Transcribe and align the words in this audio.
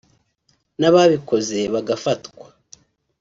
n’ababikoze 0.79 1.59
bagafatwa 1.73 2.45